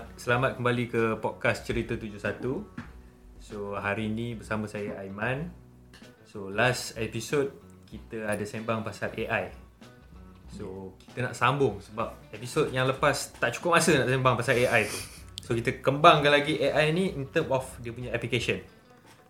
[0.00, 2.40] Selamat, selamat kembali ke podcast Cerita 71.
[3.36, 5.52] So hari ini bersama saya Aiman.
[6.24, 7.52] So last episode
[7.84, 9.52] kita ada sembang pasal AI.
[10.56, 14.88] So kita nak sambung sebab episod yang lepas tak cukup masa nak sembang pasal AI
[14.88, 14.96] tu.
[15.44, 18.64] So kita kembangkan lagi AI ni in term of dia punya application.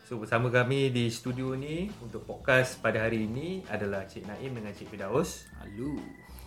[0.07, 4.71] So bersama kami di studio ni untuk podcast pada hari ini adalah Cik Naim dengan
[4.71, 5.51] Cik Fidaus.
[5.59, 5.99] Halo.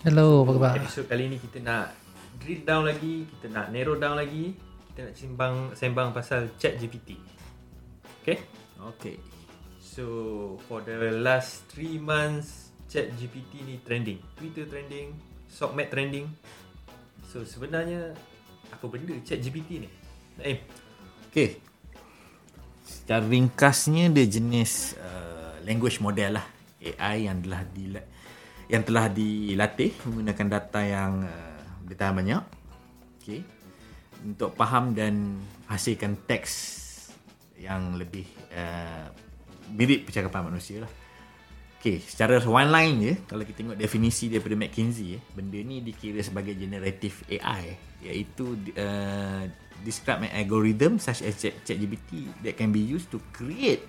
[0.07, 0.71] Hello, apa khabar?
[0.79, 2.02] Episod kali ni kita nak
[2.43, 4.53] drill down lagi, kita nak narrow down lagi,
[4.91, 7.15] kita nak sembang sembang pasal Chat GPT.
[8.21, 8.43] Okay?
[8.99, 9.15] Okay.
[9.79, 10.05] So
[10.67, 14.19] for the last 3 months Chat GPT ni trending.
[14.35, 15.15] Twitter trending,
[15.49, 16.27] SOCMED trending.
[17.31, 18.13] So sebenarnya
[18.69, 19.89] apa benda Chat GPT ni?
[20.37, 20.59] Naim.
[21.31, 21.57] Okay.
[22.83, 26.45] Secara ringkasnya dia jenis uh, language model lah.
[26.83, 27.95] AI yang telah di
[28.67, 31.52] yang telah dilatih menggunakan data yang uh,
[31.93, 32.43] bertahan banyak.
[33.21, 33.45] Okay.
[34.25, 35.37] Untuk faham dan
[35.69, 36.81] hasilkan teks
[37.61, 39.07] yang lebih uh,
[39.71, 40.91] mirip percakapan manusia lah.
[41.83, 46.23] Okay, secara one line je, kalau kita tengok definisi daripada McKinsey, eh, benda ni dikira
[46.23, 47.75] sebagai generative AI,
[48.07, 49.43] iaitu uh,
[49.83, 53.83] describe an algorithm such as ChatGPT that can be used to create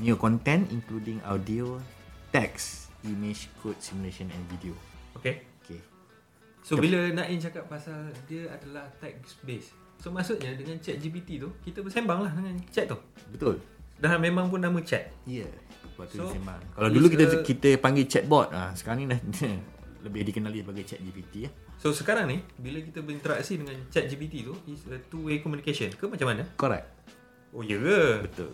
[0.00, 1.76] new content including audio,
[2.32, 4.72] text, image, code, simulation and video.
[5.20, 5.51] Okay.
[6.62, 9.74] So bila Naim cakap pasal dia adalah text based.
[9.98, 12.98] So maksudnya dengan Chat GPT tu kita bersembang lah dengan chat tu.
[13.30, 13.58] Betul.
[14.02, 15.10] Dah memang pun nama chat.
[15.26, 15.46] Ya.
[15.46, 15.52] Yeah.
[15.98, 16.58] Waktu So, sembang.
[16.74, 19.20] Kalau dulu kita a- kita panggil chatbot, ah sekarang ni dah
[20.06, 21.50] lebih dikenali sebagai ChatGPT ya.
[21.78, 25.90] So sekarang ni bila kita berinteraksi dengan Chat GPT tu is a two way communication
[25.90, 26.42] ke macam mana?
[26.58, 26.86] Correct.
[27.54, 28.26] Oh ya ke?
[28.26, 28.50] Betul.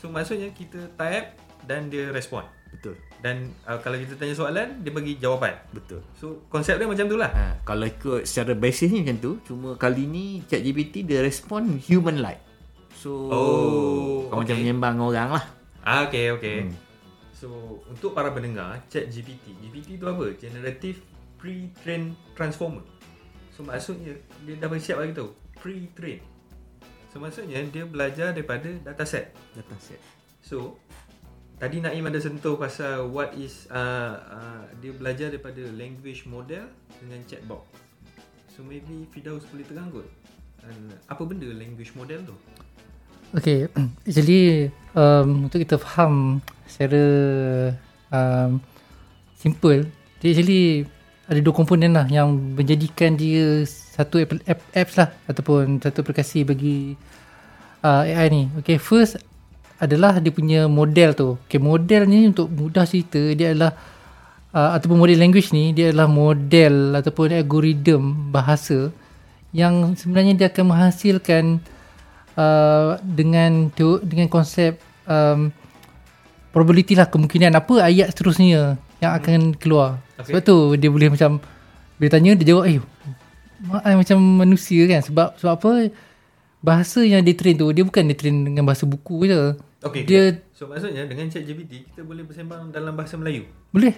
[0.00, 1.36] So maksudnya kita type
[1.68, 2.44] dan dia respon.
[2.72, 2.96] Betul.
[3.20, 5.54] Dan uh, kalau kita tanya soalan dia bagi jawapan.
[5.70, 6.00] Betul.
[6.16, 7.30] So konsep dia macam tu lah.
[7.30, 12.40] Ha, kalau ikut secara basisnya macam tu, cuma kali ni ChatGPT dia respon human like.
[12.96, 14.62] So, Oh, kau macam okay.
[14.62, 15.44] menyembang orang lah.
[15.82, 16.66] Ah okay okay.
[16.66, 16.74] Hmm.
[17.34, 17.48] So
[17.90, 20.30] untuk para pendengar Chat GPT, GPT tu apa?
[20.38, 21.02] Generative
[21.42, 22.86] Pre-trained Transformer.
[23.50, 24.14] So maksudnya
[24.46, 25.34] dia dah bersiap lagi tu.
[25.58, 26.22] Pre-train.
[27.10, 29.34] So maksudnya dia belajar daripada dataset.
[29.58, 29.98] Dataset.
[30.38, 30.78] So
[31.62, 36.66] tadi Naim ada sentuh pasal what is uh, uh, dia belajar daripada language model
[36.98, 37.62] dengan chatbot.
[38.50, 40.10] So maybe Fidaus boleh terang kot.
[40.66, 42.34] And apa benda language model tu?
[43.38, 43.70] Okay,
[44.10, 47.04] actually um, untuk kita faham secara
[48.10, 48.58] um,
[49.38, 49.86] simple,
[50.18, 50.90] dia actually
[51.30, 56.42] ada dua komponen lah yang menjadikan dia satu app, app, apps lah ataupun satu aplikasi
[56.42, 56.98] bagi
[57.86, 58.42] uh, AI ni.
[58.58, 59.14] Okay, first
[59.82, 61.28] adalah dia punya model tu.
[61.50, 63.74] Okay, model ni untuk mudah cerita dia adalah
[64.54, 67.98] uh, ataupun model language ni dia adalah model ataupun algoritma
[68.30, 68.94] bahasa
[69.50, 71.58] yang sebenarnya dia akan menghasilkan
[72.38, 74.78] uh, dengan teo- dengan konsep
[75.10, 75.50] um,
[76.54, 79.98] probability lah kemungkinan apa ayat seterusnya yang akan keluar.
[80.14, 80.30] Okay.
[80.30, 81.42] Sebab tu dia boleh macam
[81.98, 82.78] bila tanya dia jawab eh
[83.98, 85.72] macam manusia kan sebab sebab apa
[86.62, 89.58] bahasa yang dia train tu dia bukan dia train dengan bahasa buku je.
[89.82, 90.02] Okay.
[90.06, 93.46] Dia So maksudnya dengan ChatGPT kita boleh bersembang dalam bahasa Melayu.
[93.74, 93.94] boleh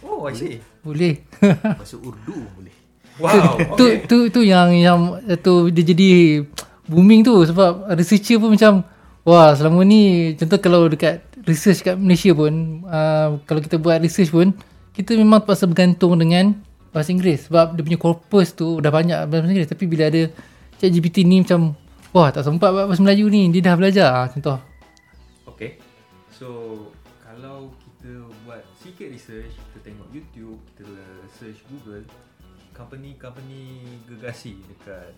[0.00, 0.56] Oh, I see.
[0.80, 1.20] boleh.
[1.78, 2.72] Bahasa Urdu boleh.
[3.20, 3.76] Wow.
[3.76, 4.08] tu Okay.
[4.08, 4.98] tu tu yang yang
[5.44, 6.40] tu dia jadi
[6.88, 8.80] booming tu sebab researcher pun macam
[9.28, 14.32] wah selama ni contoh kalau dekat research kat Malaysia pun uh, kalau kita buat research
[14.32, 14.56] pun
[14.96, 16.56] kita memang terpaksa bergantung dengan
[16.96, 20.32] bahasa Inggeris sebab dia punya corpus tu dah banyak bahasa Inggeris tapi bila ada
[20.80, 21.76] ChatGPT ni macam
[22.16, 24.69] wah tak sempat buat bahasa Melayu ni dia dah belajar ah, contoh Okay.
[26.40, 26.48] So
[27.20, 30.88] kalau kita buat sikit research, kita tengok YouTube, kita
[31.36, 32.00] search Google,
[32.72, 35.12] company-company gegasi dekat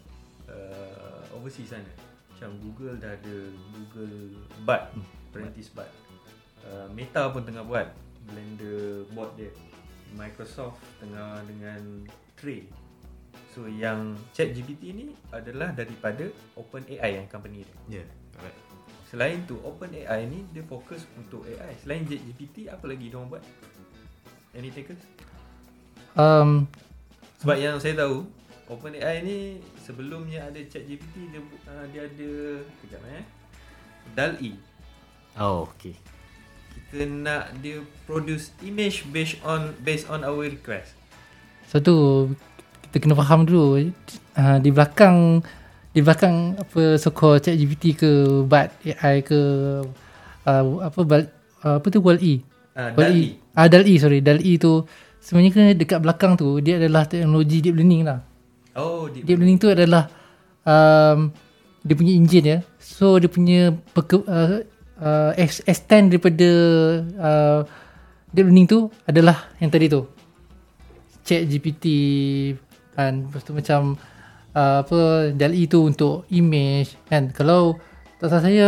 [0.50, 1.94] uh, overseas sana.
[2.34, 3.36] Macam Google dah ada
[3.70, 4.34] Google
[4.66, 4.90] Bard,
[5.30, 5.94] Apprentice Bard.
[6.66, 7.86] Uh, Meta pun tengah buat
[8.26, 9.54] Blender bot dia.
[10.18, 12.02] Microsoft tengah dengan
[12.34, 12.66] Tray.
[13.54, 16.26] So yang ChatGPT ni adalah daripada
[16.58, 18.02] OpenAI yang company dia.
[18.02, 18.02] Ya.
[18.02, 18.08] Yeah.
[18.34, 18.71] Correct.
[19.12, 21.76] Selain tu OpenAI ni dia fokus untuk AI.
[21.84, 23.44] Selain ChatGPT apa lagi dia orang buat?
[24.56, 25.04] Any takers?
[26.16, 26.64] um,
[27.44, 28.24] Sebab yang saya tahu
[28.72, 32.30] OpenAI ni sebelumnya ada ChatGPT dia uh, dia ada
[32.80, 33.24] kejap eh.
[34.16, 34.52] DALL-E.
[35.36, 35.92] Oh, okay.
[36.72, 40.96] Kita nak dia produce image based on based on our request.
[41.68, 42.32] So tu
[42.88, 43.92] kita kena faham dulu
[44.40, 45.44] uh, di belakang
[45.92, 48.10] di belakang apa so chat GPT ke
[48.48, 49.40] Bard AI ke
[50.48, 51.22] uh, apa Bal,
[51.62, 52.40] uh, apa tu Wall-E.
[52.72, 52.96] Ah, Wall-E.
[52.96, 53.24] DALL-E.
[53.52, 54.88] Ah DALL-E sorry DALL-E tu
[55.20, 58.24] sebenarnya kan dekat belakang tu dia adalah teknologi deep learning lah.
[58.72, 60.08] Oh, deep, Deep learning tu adalah
[60.64, 61.28] um,
[61.84, 62.58] dia punya engine ya.
[62.80, 64.64] So dia punya peke, uh,
[64.96, 66.50] uh, ex- extend daripada
[67.20, 67.60] uh,
[68.32, 70.08] deep learning tu adalah yang tadi tu.
[71.22, 71.84] Chat GPT
[72.96, 73.94] kan lepas tu macam
[74.56, 77.32] uh, apa DALL-E tu untuk image kan.
[77.32, 77.76] Kalau
[78.22, 78.66] tak salah saya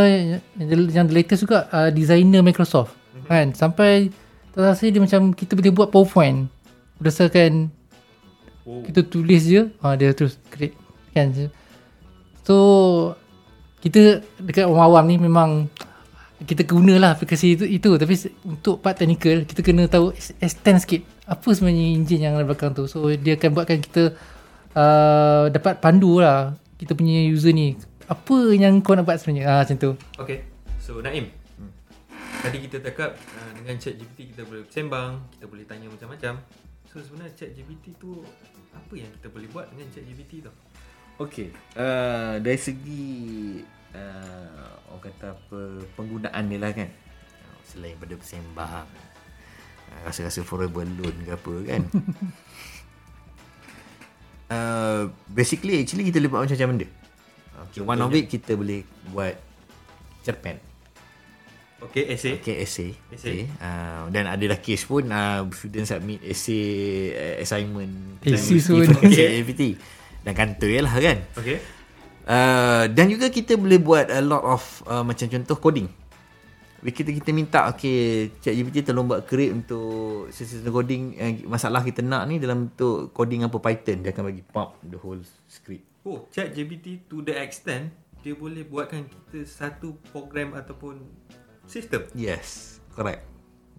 [0.59, 2.93] yang, yang the latest juga uh, designer Microsoft
[3.31, 3.55] kan?
[3.55, 4.11] Sampai
[4.53, 6.51] tak salah saya dia macam kita boleh buat PowerPoint
[6.99, 7.73] berdasarkan
[8.65, 8.81] Oh.
[8.81, 9.69] kita tulis je.
[9.85, 10.73] Ha, dia terus create
[11.13, 11.29] kan?
[12.49, 12.57] So
[13.85, 15.69] kita dekat orang awam ni memang
[16.45, 17.91] kita gunalah aplikasi itu, itu.
[18.01, 18.15] Tapi
[18.49, 22.73] untuk part technical kita kena tahu ex- extend sikit apa sebenarnya engine yang ada belakang
[22.73, 22.89] tu.
[22.89, 24.17] So dia akan buatkan kita
[24.75, 29.59] uh, dapat pandu lah kita punya user ni apa yang kau nak buat sebenarnya ah
[29.65, 29.91] macam tu
[30.21, 30.55] Okay.
[30.85, 31.33] So Naim.
[32.45, 36.45] Tadi kita cakap uh, dengan chat GPT kita boleh sembang, kita boleh tanya macam-macam.
[36.93, 38.21] So sebenarnya chat GPT tu
[38.77, 40.53] apa yang kita boleh buat dengan chat GPT tu?
[41.25, 43.65] Okey, uh, dari segi
[43.97, 45.61] uh, orang kata apa
[45.97, 46.93] penggunaan dia lah kan.
[47.65, 48.85] Selain pada bersembang,
[49.89, 51.83] uh, rasa-rasa forever alone ke apa kan.
[54.55, 56.87] uh, basically actually kita boleh buat macam-macam benda.
[57.71, 59.35] Okay, one of it kita boleh buat
[60.23, 60.63] cerpen.
[61.85, 62.41] Okay, essay.
[62.41, 62.97] Okay, essay.
[63.13, 63.45] Essay.
[63.45, 63.61] Okay.
[63.61, 68.25] Uh, dan adalah case pun uh, student submit essay uh, assignment.
[68.25, 69.13] Assignment pun.
[69.13, 69.77] ChatGPT.
[70.25, 71.21] Dan kantoi lah kan.
[71.37, 71.61] Okay.
[72.25, 75.93] Uh, dan juga kita boleh buat a lot of uh, macam contoh coding.
[76.85, 82.29] Kita kita minta okay ChatGPT tolong buat create untuk sesuatu coding uh, masalah kita nak
[82.29, 85.89] ni dalam bentuk coding apa Python dia akan bagi pump the whole script.
[86.05, 87.89] Oh, chat GPT to the extent
[88.21, 91.01] dia boleh buatkan kita satu program ataupun
[91.65, 92.05] sistem.
[92.13, 93.25] Yes, correct.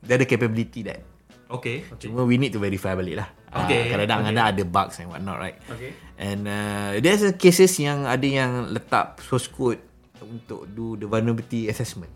[0.02, 1.02] Dia ada capability that.
[1.46, 1.86] Okay.
[1.86, 2.10] okay.
[2.10, 3.30] Cuma we need to verify balik lah.
[3.66, 4.52] Okay, Uh, kadang-kadang okay.
[4.52, 5.56] ada bugs and what not right.
[5.70, 5.96] Okay.
[6.20, 9.80] And uh, there's a cases yang ada yang letak source code
[10.20, 12.12] untuk do the vulnerability assessment.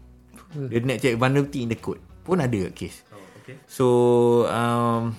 [0.51, 2.01] Dia nak check vulnerability in the code.
[2.21, 3.05] Pun ada case.
[3.09, 3.55] Oh, okay.
[3.65, 3.85] So
[4.45, 5.13] um,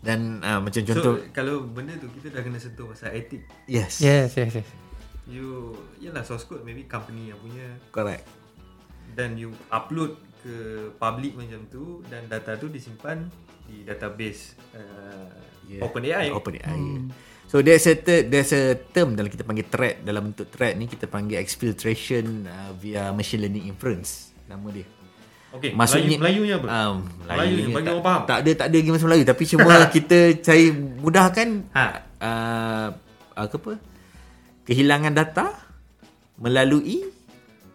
[0.00, 3.46] dan uh, macam So, contoh kalau benda tu kita dah kena sentuh pasal etik.
[3.64, 4.68] yes, yes yes yes
[5.24, 8.28] You, yalah source code maybe company yang punya correct.
[9.14, 10.52] dan you upload ke
[10.94, 13.24] public macam tu dan data tu disimpan
[13.64, 15.32] di database uh,
[15.64, 15.80] Yeah.
[15.80, 16.28] OpenAI.
[16.28, 16.76] OpenAI.
[16.76, 17.08] Hmm.
[17.54, 20.90] So there's a ter- there's a term dalam kita panggil thread dalam bentuk thread ni
[20.90, 24.82] kita panggil exfiltration uh, via machine learning inference nama dia.
[25.54, 26.66] Okay, Maksudnya Melayu, Melayunya apa?
[26.66, 28.22] Um, Melayunya, bagi tak, orang faham.
[28.26, 31.84] Tak ada tak ada lagi bahasa Melayu tapi cuma kita cari mudahkan Ha.
[32.18, 32.86] uh,
[33.38, 33.72] apa apa
[34.66, 35.46] kehilangan data
[36.34, 37.06] melalui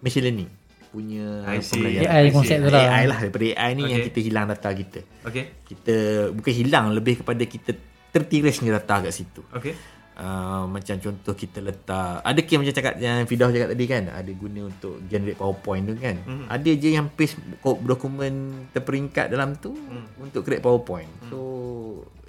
[0.03, 0.51] machine learning
[0.91, 2.11] punya pembelajaran.
[2.11, 2.83] AI konsep tu lah.
[2.83, 4.11] AI lah daripada AI ni yang Okay.
[4.11, 4.99] kita hilang data kita.
[5.23, 5.43] Okay.
[5.63, 5.95] Kita
[6.35, 7.71] bukan hilang lebih kepada kita
[8.09, 9.41] tertirasnya data kat situ.
[9.53, 9.75] Okay.
[10.19, 14.31] Uh, macam contoh kita letak ada kes macam cakap yang Fidah cakap tadi kan ada
[14.35, 16.47] guna untuk generate powerpoint tu kan mm-hmm.
[16.51, 20.19] ada je yang paste dokumen terperingkat dalam tu mm.
[20.19, 21.31] untuk create powerpoint mm.
[21.31, 21.39] so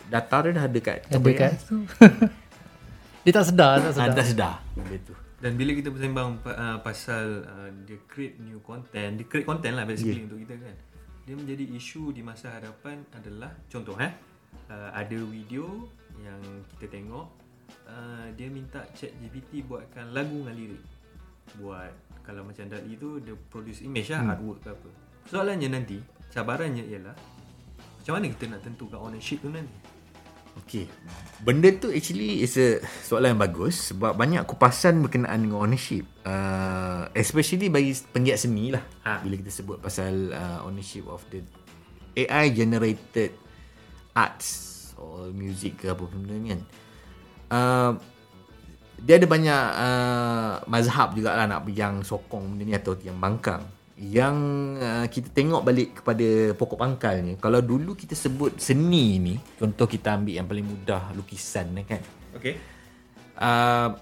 [0.06, 1.83] data dia dah ada kat ada kat tu
[3.26, 6.78] dia tak sedar tak ah, sedar dah sedar benda tu Dan bila kita bersembang uh,
[6.85, 10.28] pasal uh, dia create new content, dia create content lah basically yeah.
[10.28, 10.76] untuk kita kan.
[11.25, 14.12] Dia menjadi isu di masa hadapan adalah contoh eh
[14.71, 15.88] uh, ada video
[16.21, 16.40] yang
[16.76, 17.26] kita tengok
[17.88, 20.83] uh, dia minta chat GPT buatkan lagu dengan lirik.
[21.59, 21.92] Buat
[22.23, 24.33] kalau macam Dali tu dia produce image lah hmm.
[24.37, 24.90] artwork ke apa.
[25.30, 25.99] Soalannya nanti,
[26.30, 27.16] cabarannya ialah
[28.00, 29.76] macam mana kita nak tentukan ownership tu nanti?
[30.64, 30.88] Okay.
[31.47, 36.09] Benda tu actually is a soalan yang bagus sebab banyak kupasan berkenaan dengan ownership.
[36.26, 38.83] Uh, especially bagi penggiat seni lah.
[39.07, 39.23] Ha.
[39.23, 41.45] Bila kita sebut pasal uh, ownership of the
[42.19, 43.37] AI generated
[44.21, 44.49] arts
[45.00, 46.62] or music ke apa benda ni kan.
[47.50, 47.93] Uh,
[49.00, 53.65] dia ada banyak uh, mazhab jugalah nak yang sokong benda ni atau yang bangkang
[54.00, 54.37] yang
[54.81, 60.17] uh, kita tengok balik kepada pokok pangkalnya kalau dulu kita sebut seni ni contoh kita
[60.17, 62.00] ambil yang paling mudah lukisan ni kan
[62.31, 62.57] Okay.
[63.37, 63.93] uh,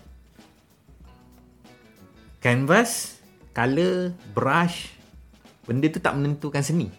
[2.39, 3.19] canvas
[3.51, 4.95] color brush
[5.67, 6.95] benda tu tak menentukan seni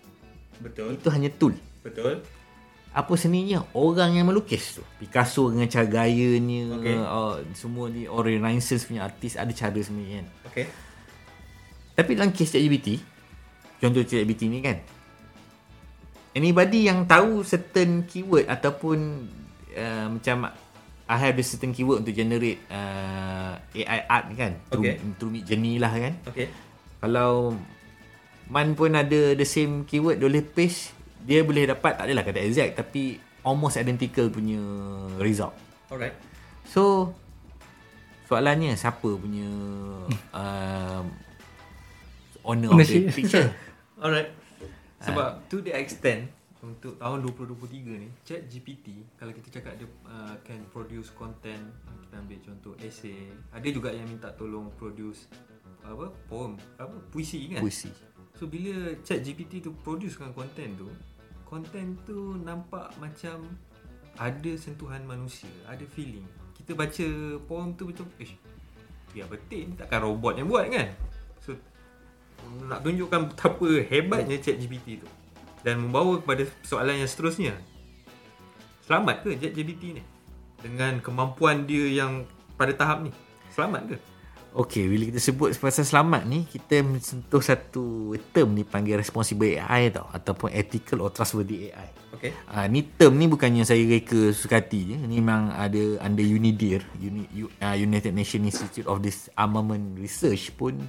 [0.59, 0.99] Betul.
[0.99, 2.19] itu hanya tool Betul.
[2.89, 6.95] Apa seninya orang yang melukis tu Picasso dengan cara gayanya Okay.
[6.97, 10.65] uh, semua ni or Renaissance punya artis ada cara sebenarnya kan Okay.
[11.93, 12.97] Tapi dalam kes ChatGPT
[13.77, 14.81] Contoh ChatGPT ni kan
[16.33, 19.29] Anybody yang tahu certain keyword Ataupun
[19.77, 20.49] uh, Macam
[21.09, 24.97] I have the certain keyword untuk generate uh, AI art ni kan Okay.
[24.97, 26.49] Through, through Journey lah kan Okay.
[26.97, 27.53] Kalau
[28.49, 32.39] Man pun ada the same keyword Dia boleh paste Dia boleh dapat Tak adalah kata
[32.43, 34.59] exact Tapi Almost identical punya
[35.19, 35.55] result
[35.89, 36.13] Alright.
[36.69, 37.13] So
[38.29, 39.49] soalannya siapa punya
[40.37, 41.01] uh,
[42.45, 43.49] owner of the picture?
[44.03, 44.29] Alright.
[45.01, 50.35] Sebab to the extent untuk tahun 2023 ni chat GPT kalau kita cakap dia uh,
[50.43, 51.71] can produce content
[52.03, 55.31] kita ambil contoh essay ada juga yang minta tolong produce
[55.79, 57.87] apa poem apa puisi kan Puisi.
[58.35, 60.91] so bila chat GPT tu producekan content tu
[61.49, 63.41] content tu nampak macam
[64.21, 66.23] ada sentuhan manusia ada feeling.
[66.53, 67.07] Kita baca
[67.49, 68.29] poem tu macam eh
[69.09, 70.93] biar betul takkan robot yang buat kan?
[71.41, 71.57] So
[72.69, 75.09] nak tunjukkan betapa hebatnya chat GPT tu
[75.65, 77.57] dan membawa kepada soalan yang seterusnya.
[78.85, 80.03] Selamat ke chat GPT ni?
[80.61, 83.11] Dengan kemampuan dia yang pada tahap ni.
[83.49, 83.97] Selamat ke
[84.49, 90.09] Okay, bila kita sebut pasal selamat ni, kita mensentuh satu term dipanggil responsible AI tau
[90.09, 91.89] ataupun ethical or trustworthy AI.
[92.09, 94.97] okay Ah ni term ni bukannya saya reka suka hati je.
[95.05, 97.29] Ni memang ada under UNIDIR, Uni,
[97.61, 100.81] uh, United Nations Institute of Disarmament Research pun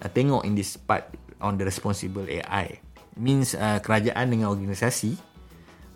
[0.00, 1.12] uh, tengok in this part
[1.44, 2.80] on the responsible AI.
[3.20, 5.12] Means uh, kerajaan dengan organisasi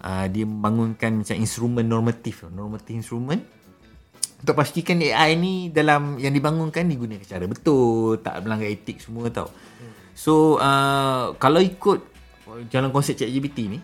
[0.04, 3.40] uh, dia membangunkan macam instrumen normatif, normatif instrumen
[4.42, 9.46] untuk pastikan AI ni dalam yang dibangunkan digunakan secara betul, tak melanggar etik semua tau.
[10.18, 12.02] So uh, kalau ikut
[12.68, 13.78] jalan konsep ChatGPT ni,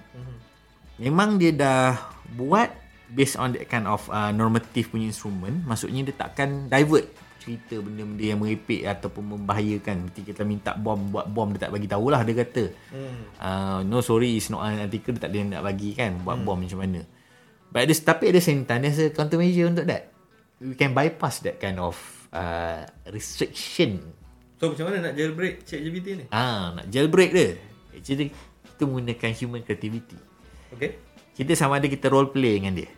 [0.98, 1.94] memang dia dah
[2.34, 2.74] buat
[3.08, 7.06] based on that kind of uh, normative punya instrument, maksudnya dia takkan divert
[7.38, 10.10] cerita benda-benda yang merepek ataupun membahayakan.
[10.10, 12.64] Nanti kita minta bom buat bom dia tak bagi tahulah dia kata.
[13.38, 16.58] Uh, no sorry it's not an article dia tak ada nak bagi kan buat bom
[16.58, 17.06] macam mana.
[17.70, 20.17] But ada, tapi ada same time there's a countermeasure untuk that.
[20.58, 21.94] We can bypass that kind of
[22.30, 24.02] uh, restriction.
[24.58, 27.54] so macam mana nak jailbreak chat GPT ni Ah, nak jailbreak dia.
[27.92, 28.34] Actually
[28.66, 30.18] kita menggunakan human creativity.
[30.70, 30.98] okay
[31.32, 32.90] Kita sama ada kita role play dengan dia.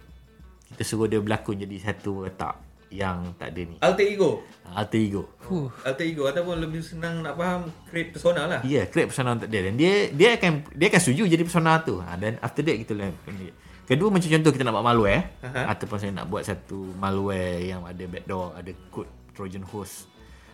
[0.67, 2.57] Kita suruh dia berlakon jadi satu watak
[2.88, 3.76] yang tak ada ni.
[3.79, 5.23] alter ego Alter ego.
[5.47, 5.69] Huh.
[5.85, 9.47] alter ego ataupun lebih senang nak faham create persona lah Ya, yeah, create persona untuk
[9.47, 12.00] dia dan dia dia akan dia akan setuju jadi persona tu.
[12.00, 13.52] Ha, dan after that kita lakukan dia.
[13.91, 15.75] Kedua macam contoh kita nak buat malware Aha.
[15.75, 20.07] ataupun saya nak buat satu malware yang ada backdoor, ada code trojan host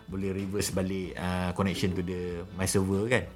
[0.09, 3.29] boleh reverse balik uh, connection to the my server kan.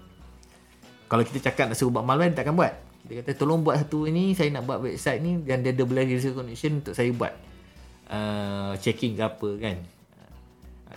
[1.05, 2.73] Kalau kita cakap nak suruh buat malware dia takkan buat.
[3.05, 6.09] Kita kata tolong buat satu ini saya nak buat website ni dan dia ada boleh
[6.09, 7.33] reverse connection untuk saya buat
[8.09, 9.77] uh, checking ke apa kan.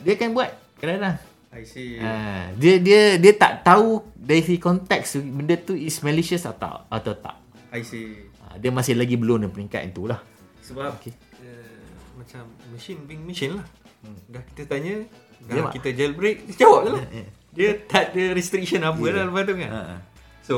[0.01, 0.49] Dia akan buat
[0.81, 1.21] kadang-kadang
[1.55, 6.49] I see Ha, dia dia dia tak tahu dari segi konteks benda tu is malicious
[6.49, 7.44] atau atau tak.
[7.75, 10.21] I see Ha, dia masih lagi belum di peringkat itu lah.
[10.61, 11.17] Sebab okay.
[11.41, 11.81] uh,
[12.15, 13.67] macam machine being machine lah.
[14.05, 14.21] Hmm.
[14.29, 15.01] Dah kita tanya,
[15.49, 17.05] dah mak- kita jailbreak, dia jawab je lah.
[17.25, 19.15] Eh, dia tak ada restriction apa yeah.
[19.17, 19.71] lah lepas tu kan.
[19.71, 19.97] Ha.
[20.45, 20.57] So,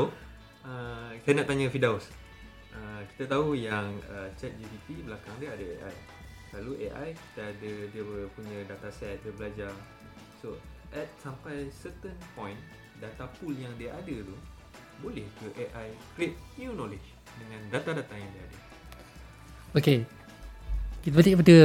[0.66, 2.10] uh, saya nak tanya Fidaus.
[2.74, 5.96] Uh, kita tahu yang uh, chat GPT belakang dia ada AI.
[6.56, 8.02] Lalu AI kita ada dia
[8.34, 9.70] punya data set, dia belajar.
[10.40, 10.58] So,
[10.90, 12.58] at sampai certain point,
[12.98, 14.36] data pool yang dia ada tu,
[15.00, 18.56] boleh ke AI create new knowledge dengan data-data yang dia ada?
[19.76, 19.98] Okay.
[21.04, 21.56] Kita balik pada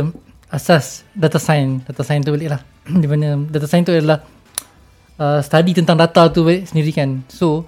[0.51, 1.87] asas data science.
[1.87, 2.61] Data science tu balik lah.
[3.01, 4.19] Di mana data science tu adalah
[5.17, 7.23] uh, study tentang data tu balik sendiri kan.
[7.31, 7.65] So,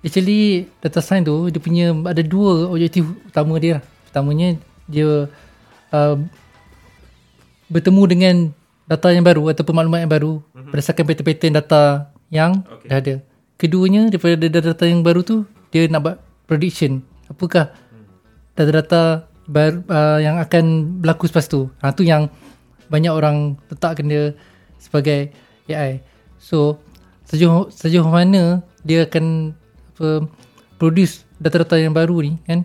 [0.00, 3.84] actually data science tu dia punya ada dua objektif utama dia lah.
[4.08, 4.48] Pertamanya
[4.86, 5.26] dia
[5.94, 6.16] uh,
[7.70, 8.34] bertemu dengan
[8.90, 10.70] data yang baru ataupun maklumat yang baru mm-hmm.
[10.74, 11.82] berdasarkan pattern-pattern data
[12.30, 12.74] yang Okay.
[12.74, 12.88] okay.
[12.90, 13.14] dah ada.
[13.60, 16.16] Keduanya daripada data-data yang baru tu dia nak buat
[16.48, 17.04] prediction.
[17.28, 17.76] Apakah
[18.56, 21.68] data-data baru uh, yang akan berlaku selepas tu.
[21.84, 22.32] Ha tu yang
[22.88, 24.32] banyak orang letakkan dia
[24.80, 25.28] sebagai
[25.68, 26.00] AI.
[26.40, 26.80] So
[27.28, 29.54] sejauh sejauh mana dia akan
[29.94, 30.24] apa
[30.80, 32.64] produce data-data yang baru ni kan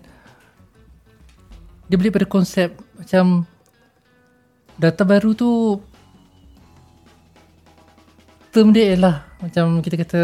[1.86, 3.46] dia balik pada konsep macam
[4.80, 5.78] data baru tu
[8.50, 10.22] term dia ialah macam kita kata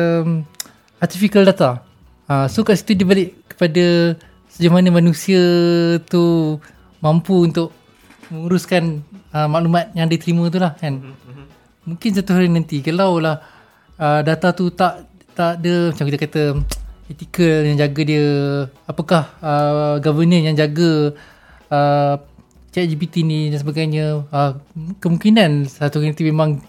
[1.01, 1.81] artificial data.
[2.29, 4.15] Ha, so kat situ dia balik kepada
[4.53, 5.41] sejauh mana manusia
[6.05, 6.55] tu
[7.01, 7.73] mampu untuk
[8.31, 9.03] menguruskan
[9.35, 11.01] uh, maklumat yang diterima tu lah kan.
[11.83, 13.41] Mungkin satu hari nanti kalau lah
[13.97, 16.43] uh, data tu tak tak ada macam kita kata
[17.11, 18.25] ethical yang jaga dia
[18.87, 21.11] apakah uh, governance yang jaga
[21.67, 22.15] uh,
[22.71, 24.55] chat GPT ni dan sebagainya uh,
[25.03, 26.63] kemungkinan satu hari nanti memang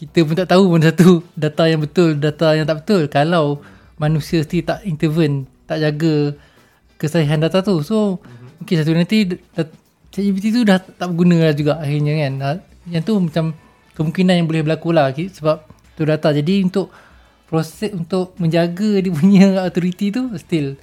[0.00, 1.20] kita pun tak tahu pun satu.
[1.36, 3.04] Data yang betul data yang tak betul.
[3.12, 3.60] Kalau
[4.00, 6.32] manusia sendiri tak intervene tak jaga
[6.96, 7.84] kesahihan data tu.
[7.84, 8.16] So
[8.56, 9.36] mungkin satu nanti
[10.08, 12.32] ChatGPT tu dah tak berguna lah juga akhirnya kan.
[12.40, 12.56] Ah,
[12.88, 13.52] yang tu macam
[13.92, 15.68] kemungkinan yang boleh berlaku lah sebab
[16.00, 16.32] tu data.
[16.32, 16.88] Jadi untuk
[17.44, 20.80] proses untuk menjaga dia punya authority tu still.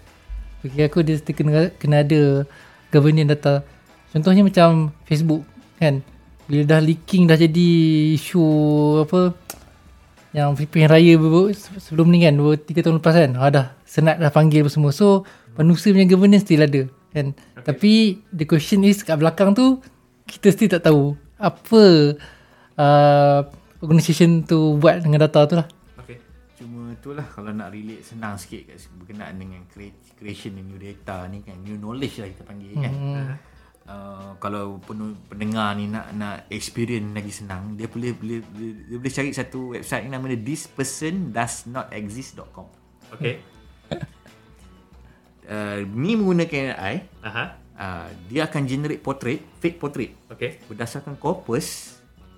[0.62, 2.46] Bagi aku dia still kena, kena ada
[2.94, 3.66] governance data.
[4.14, 5.42] Contohnya macam Facebook
[5.82, 6.06] kan
[6.48, 7.70] bila dah leaking dah jadi
[8.16, 8.44] isu
[9.04, 9.36] apa
[10.32, 11.20] yang Filipin Raya
[11.80, 14.96] sebelum ni kan 2 3 tahun lepas kan ah, dah senat dah panggil apa semua
[14.96, 15.28] so
[15.60, 17.64] manusia punya governance still ada kan okay.
[17.64, 17.94] tapi
[18.32, 19.84] the question is kat belakang tu
[20.24, 21.84] kita still tak tahu apa
[22.80, 23.40] uh,
[23.84, 25.68] organisation tu buat dengan data tu lah
[26.08, 26.24] Okay.
[26.64, 31.44] Cuma itulah kalau nak relate senang sikit kat berkenaan dengan cre- creation new data ni
[31.44, 32.94] kan new knowledge lah kita panggil kan.
[33.88, 34.84] Uh, kalau
[35.32, 39.80] pendengar ni nak nak experience lagi senang dia boleh boleh boleh, dia boleh cari satu
[39.80, 42.68] website yang nama dia thispersondoesnotexist.com.
[43.16, 43.40] Okay.
[45.48, 47.56] Uh, ni menggunakan AI Aha.
[47.80, 50.60] uh, dia akan generate portrait fake portrait Okay.
[50.68, 51.97] berdasarkan corpus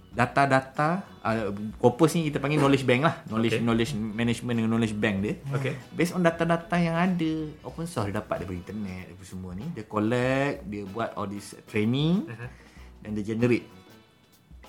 [0.09, 0.89] data-data
[1.19, 3.63] uh, corpus ni kita panggil knowledge bank lah knowledge Okay.
[3.63, 5.73] knowledge management dengan knowledge bank dia Okay.
[5.91, 9.85] based on data-data yang ada open source dia dapat daripada internet apa semua ni dia
[9.85, 12.47] collect dia buat all this training Aha.
[12.99, 13.65] dan dia generate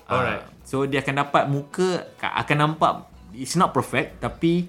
[0.03, 0.43] Ah, Alright.
[0.61, 2.93] so dia akan dapat muka akan nampak
[3.31, 4.67] it's not perfect tapi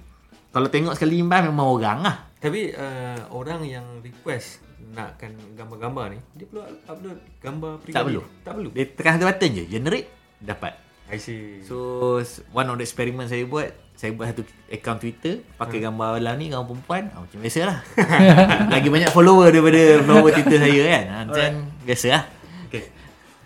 [0.49, 6.19] kalau tengok sekali imbas memang orang lah Tapi uh, orang yang request nakkan gambar-gambar ni,
[6.33, 7.93] dia perlu upload gambar peribadi.
[7.93, 8.69] tak perlu Tak perlu.
[8.71, 10.07] dia tekan satu button je generate
[10.43, 11.59] dapat I see.
[11.63, 12.19] So
[12.49, 15.85] one of the experiment saya buat Saya buat satu account Twitter Pakai Hmm.
[15.87, 17.77] gambar dalam ni Gambar perempuan ah, Macam biasa lah
[18.73, 21.49] Lagi banyak follower daripada Follower Twitter saya kan ah, Macam
[21.83, 22.23] biasa lah
[22.65, 22.89] Okay.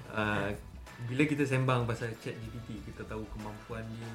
[0.08, 0.50] Uh,
[1.04, 4.12] bila kita sembang pasal chat GPT, kita tahu kemampuan dia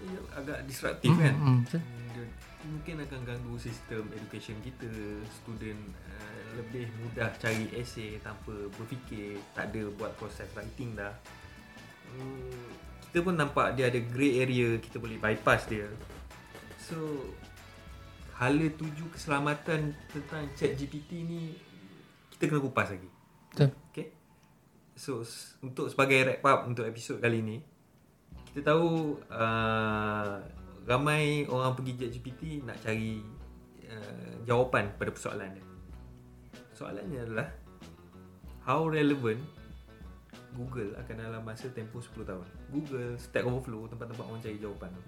[0.00, 1.30] dia agak disruptif kan.
[1.32, 1.80] hmm, betul.
[2.10, 2.24] Dia
[2.64, 4.90] mungkin akan ganggu sistem education kita.
[5.32, 11.14] Student uh, lebih mudah cari essay tanpa berfikir, tak ada buat proses writing dah.
[13.10, 15.86] Kita pun nampak dia ada grey area, kita boleh bypass dia.
[16.78, 16.96] So
[18.38, 21.52] hala tuju keselamatan tentang chat GPT ni
[22.32, 23.10] kita kena kupas lagi.
[23.52, 24.06] betul Okay.
[24.96, 25.20] So
[25.60, 27.56] untuk sebagai wrap up untuk episod kali ni,
[28.50, 30.40] kita tahu uh,
[30.88, 33.22] ramai orang pergi ChatGPT nak cari
[33.86, 35.66] uh, jawapan pada persoalan dia.
[36.74, 37.48] Soalannya adalah
[38.64, 39.38] how relevant
[40.54, 42.46] Google akan dalam masa tempoh 10 tahun.
[42.74, 45.02] Google, Stack Overflow, tempat-tempat orang cari jawapan tu.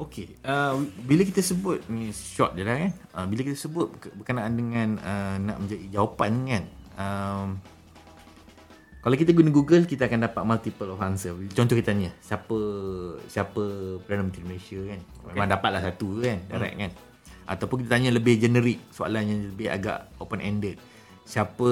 [0.00, 0.74] Okay uh,
[1.06, 4.98] Bila kita sebut Ni short je lah kan uh, Bila kita sebut berke- Berkenaan dengan
[4.98, 6.64] uh, Nak menjadi jawapan kan?
[6.98, 7.48] Um,
[9.00, 11.36] Kalau kita guna Google Kita akan dapat multiple of answer.
[11.54, 12.58] Contoh kita tanya Siapa
[13.30, 13.62] Siapa
[14.02, 15.00] Perdana Menteri Malaysia kan?
[15.30, 16.38] Memang dapatlah satu kan?
[16.50, 16.90] Direct kan?
[17.46, 20.80] Ataupun kita tanya lebih generic Soalan yang lebih agak open ended
[21.30, 21.70] Siapa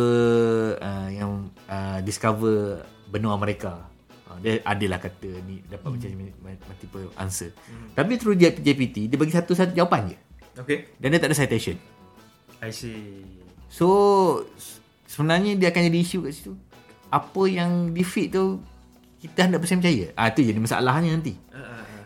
[0.78, 3.90] uh, Yang uh, Discover Benua Amerika
[4.30, 6.08] uh, Dia adalah kata ni Dapat macam
[6.46, 7.50] multiple answer.
[7.98, 10.18] Tapi through J- GPT Dia bagi satu-satu jawapan je.
[10.62, 10.94] Okay.
[11.02, 11.74] Dan dia tak ada citation.
[12.62, 13.42] I see.
[13.66, 13.86] So
[15.10, 16.54] Sebenarnya dia akan jadi isu kat situ.
[17.10, 18.62] Apa yang di feed tu
[19.18, 20.06] Kita 100% percaya.
[20.14, 21.34] Ah tu jadi masalahnya nanti.
[21.50, 22.02] Uh, uh, uh.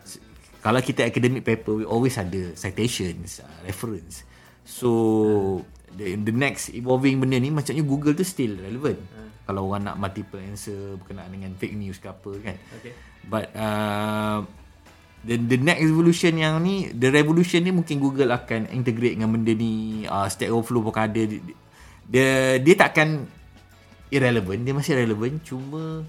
[0.65, 4.25] kalau kita academic paper we always ada citations uh, reference.
[4.65, 5.61] So
[5.97, 9.01] the, the next evolving benda ni macamnya Google tu still relevant.
[9.43, 12.57] Kalau orang nak multiple answer berkenaan dengan fake news ke apa kan.
[12.79, 12.93] Okay.
[13.23, 14.43] but uh,
[15.23, 19.53] the, the next evolution yang ni the revolution ni mungkin Google akan integrate dengan benda
[19.55, 21.23] ni uh, Stack Overflow pun ada.
[21.23, 21.41] Dia,
[22.07, 23.27] dia dia takkan
[24.11, 25.43] irrelevant dia masih relevant.
[25.43, 26.07] Cuma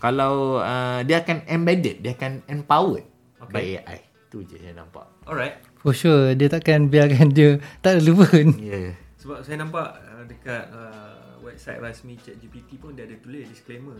[0.00, 3.06] kalau uh, dia akan embedded dia akan empowered
[3.38, 3.52] okay.
[3.52, 3.98] by AI
[4.32, 5.04] tu je yang nampak.
[5.28, 5.60] Alright.
[5.82, 11.38] for sure dia takkan biarkan dia tak relevan yeah Sebab saya nampak uh, dekat uh,
[11.46, 13.94] website rasmi ChatGPT pun dia ada tulis disclaimer.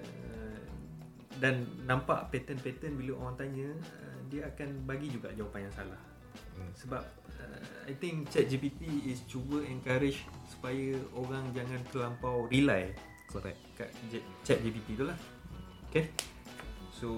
[0.00, 0.64] Uh,
[1.36, 6.00] dan nampak pattern-pattern bila orang tanya uh, dia akan bagi juga jawapan yang salah.
[6.56, 6.72] Hmm.
[6.72, 7.04] Sebab
[7.36, 12.96] uh, I think ChatGPT is cuba encourage supaya orang jangan terlampau rely
[13.28, 13.92] correct kat
[14.40, 15.18] ChatGPT tu lah.
[15.92, 16.08] Okay.
[16.96, 17.12] So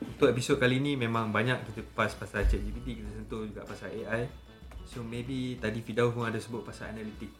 [0.00, 4.24] untuk episod kali ni memang banyak kita kupas pasal ChatGPT, kita sentuh juga pasal AI.
[4.88, 7.30] So maybe tadi Fidaus pun ada sebut pasal analitik.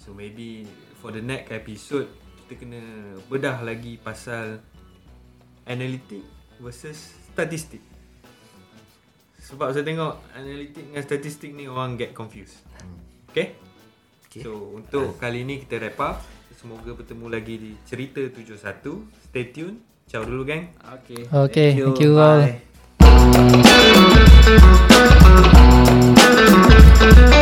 [0.00, 0.66] So maybe
[1.00, 2.08] for the next episode
[2.44, 2.80] kita kena
[3.32, 4.60] bedah lagi pasal
[5.64, 6.20] analitik
[6.60, 7.80] versus statistik.
[9.44, 12.60] Sebab saya tengok analitik dengan statistik ni orang get confused.
[13.32, 13.56] Okay?
[14.28, 14.42] Okay.
[14.44, 16.22] So untuk kali ni kita wrap up.
[16.54, 19.04] Semoga bertemu lagi di Cerita 71.
[19.28, 19.84] Stay tune.
[20.08, 20.72] Ciao dulu gang.
[20.80, 22.40] okay Okay, thank you all.
[22.40, 22.64] Bye.
[27.04, 27.33] Thank you.